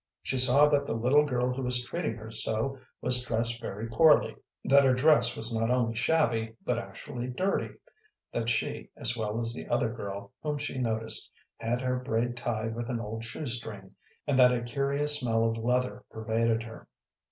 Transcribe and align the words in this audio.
She 0.23 0.39
saw 0.39 0.67
that 0.69 0.87
the 0.87 0.95
little 0.95 1.25
girl 1.27 1.53
who 1.53 1.61
was 1.61 1.85
treating 1.85 2.15
her 2.15 2.31
so 2.31 2.79
was 3.01 3.21
dressed 3.23 3.61
very 3.61 3.87
poorly, 3.87 4.35
that 4.65 4.83
her 4.83 4.95
dress 4.95 5.37
was 5.37 5.53
not 5.55 5.69
only 5.69 5.93
shabby, 5.93 6.55
but 6.65 6.79
actually 6.79 7.27
dirty; 7.27 7.75
that 8.33 8.49
she, 8.49 8.89
as 8.97 9.15
well 9.15 9.39
as 9.39 9.53
the 9.53 9.67
other 9.67 9.93
girl 9.93 10.33
whom 10.41 10.57
she 10.57 10.79
noticed, 10.79 11.31
had 11.57 11.81
her 11.81 11.99
braid 11.99 12.35
tied 12.35 12.73
with 12.73 12.89
an 12.89 12.99
old 12.99 13.23
shoe 13.23 13.45
string, 13.45 13.93
and 14.25 14.39
that 14.39 14.51
a 14.51 14.63
curious 14.63 15.19
smell 15.19 15.43
of 15.47 15.55
leather 15.59 16.03
pervaded 16.09 16.63
her. 16.63 16.87